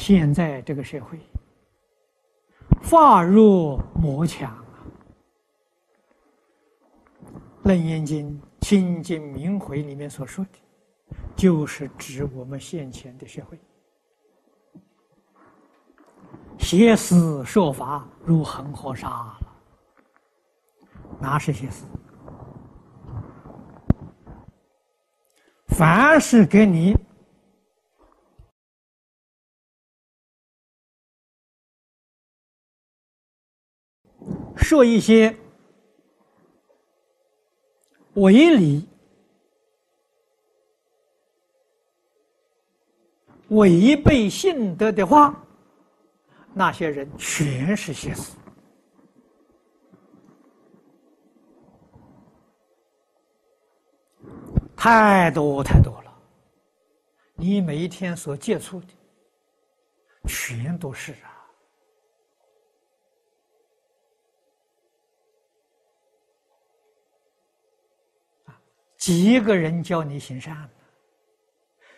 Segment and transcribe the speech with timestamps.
[0.00, 1.20] 现在这个社会，
[2.80, 4.64] 法若魔强啊，
[7.68, 13.60] 《楞严经》清净明慧里面所说的，就是指我们现前的社会。
[16.58, 19.38] 邪思说法如恒河沙了，
[21.20, 21.84] 哪是邪思？
[25.66, 26.96] 凡是给你
[34.70, 35.36] 说一些
[38.14, 38.88] 违理、
[43.48, 45.34] 违背信德的话。
[46.54, 48.36] 那些人全是邪思，
[54.76, 56.16] 太多太多了。
[57.34, 58.86] 你每一天所接触的，
[60.28, 61.39] 全都是啊！
[69.00, 70.68] 几个人教你行善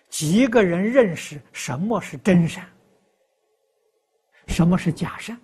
[0.08, 2.64] 几个人认识什么是真善？
[4.47, 5.36] 什么是假善？《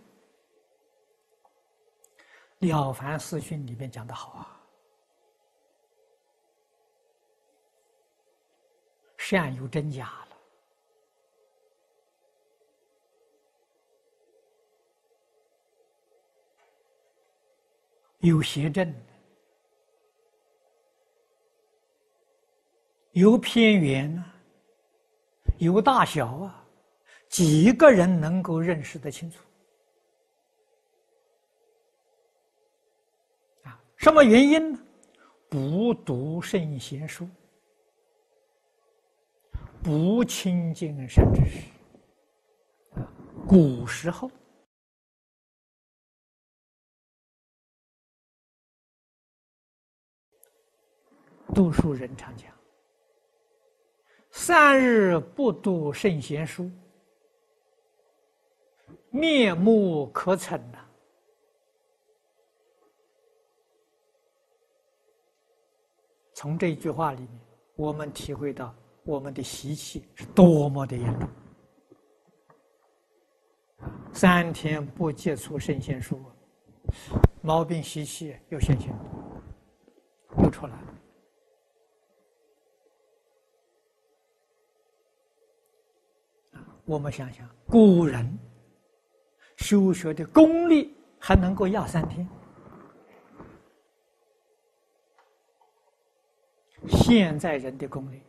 [2.60, 4.60] 了凡四训》里面讲的好啊，
[9.16, 10.36] 善有真假了，
[18.20, 18.94] 有邪正，
[23.18, 24.32] 有偏远啊，
[25.58, 26.64] 有大小啊。
[27.28, 29.44] 几个人能够认识得清楚？
[33.64, 34.78] 啊，什么原因呢？
[35.50, 37.28] 不读圣贤书，
[39.82, 41.66] 不亲近善知识。
[43.48, 44.30] 古时候，
[51.54, 52.50] 读书人常讲
[54.40, 56.70] ：“三日不读圣贤书。”
[59.10, 60.78] 面目可憎呐！
[66.32, 67.30] 从这句话里面，
[67.74, 68.72] 我们体会到
[69.02, 71.28] 我们的习气是多么的严重。
[74.12, 76.22] 三天不接触圣贤书，
[77.42, 78.94] 毛病习气又显现，
[80.44, 80.97] 又出来了。
[86.88, 88.36] 我们想想古人。
[89.58, 92.28] 修学的功力还能够压三天，
[96.86, 98.22] 现在人的功力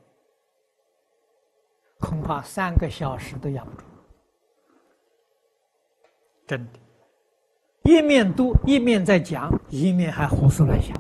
[2.00, 3.84] 恐怕三个小时都压不住，
[6.48, 6.80] 真的，
[7.84, 10.98] 一面读一面在讲，一面还胡思乱想，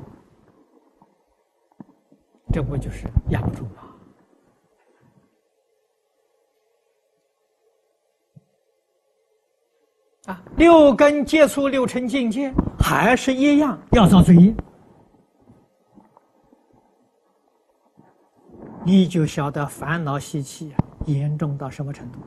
[2.53, 3.88] 这不就是压不住吗？
[10.29, 14.53] 啊，六根接触六尘境界，还是一样要造罪业，
[18.85, 20.71] 你就晓得烦恼习气
[21.07, 22.19] 严重到什么程度。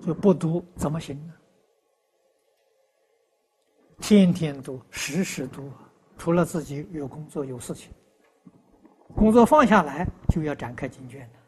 [0.00, 1.34] 就不读怎么行呢？
[3.98, 5.72] 天天读，时时读，
[6.16, 7.90] 除了自己有工作有事情，
[9.16, 11.40] 工作放下来就要展开经卷了。